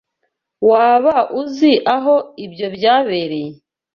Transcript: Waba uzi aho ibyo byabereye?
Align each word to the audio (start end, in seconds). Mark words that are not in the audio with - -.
Waba 0.69 1.15
uzi 1.41 1.73
aho 1.95 2.15
ibyo 2.45 2.67
byabereye? 2.75 3.51